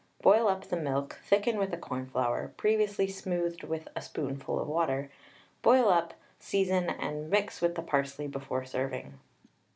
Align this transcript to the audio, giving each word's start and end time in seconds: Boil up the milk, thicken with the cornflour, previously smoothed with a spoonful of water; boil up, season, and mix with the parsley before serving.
Boil 0.23 0.47
up 0.47 0.63
the 0.63 0.75
milk, 0.77 1.19
thicken 1.23 1.59
with 1.59 1.69
the 1.69 1.77
cornflour, 1.77 2.53
previously 2.57 3.05
smoothed 3.05 3.61
with 3.63 3.87
a 3.95 4.01
spoonful 4.01 4.59
of 4.59 4.67
water; 4.67 5.11
boil 5.61 5.89
up, 5.89 6.15
season, 6.39 6.89
and 6.89 7.29
mix 7.29 7.61
with 7.61 7.75
the 7.75 7.83
parsley 7.83 8.25
before 8.25 8.65
serving. 8.65 9.19